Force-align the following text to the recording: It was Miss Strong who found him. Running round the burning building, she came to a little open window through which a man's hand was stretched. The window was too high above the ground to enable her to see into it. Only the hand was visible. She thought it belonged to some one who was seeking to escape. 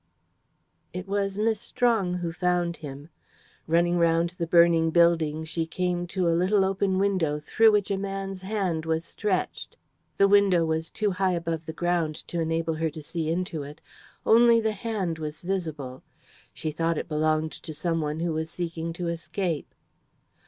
It 0.93 1.07
was 1.07 1.37
Miss 1.37 1.61
Strong 1.61 2.15
who 2.15 2.31
found 2.31 2.77
him. 2.77 3.09
Running 3.67 3.99
round 3.99 4.31
the 4.31 4.47
burning 4.47 4.89
building, 4.89 5.43
she 5.45 5.67
came 5.67 6.07
to 6.07 6.27
a 6.27 6.33
little 6.33 6.65
open 6.65 6.97
window 6.97 7.39
through 7.39 7.71
which 7.73 7.91
a 7.91 7.97
man's 7.99 8.41
hand 8.41 8.87
was 8.87 9.05
stretched. 9.05 9.77
The 10.17 10.27
window 10.27 10.65
was 10.65 10.89
too 10.89 11.11
high 11.11 11.33
above 11.33 11.67
the 11.67 11.71
ground 11.73 12.15
to 12.29 12.39
enable 12.39 12.73
her 12.73 12.89
to 12.89 13.01
see 13.03 13.29
into 13.29 13.61
it. 13.61 13.79
Only 14.25 14.59
the 14.59 14.71
hand 14.71 15.19
was 15.19 15.43
visible. 15.43 16.01
She 16.51 16.71
thought 16.71 16.97
it 16.97 17.07
belonged 17.07 17.51
to 17.51 17.71
some 17.71 18.01
one 18.01 18.21
who 18.21 18.33
was 18.33 18.49
seeking 18.49 18.93
to 18.93 19.07
escape. 19.07 19.75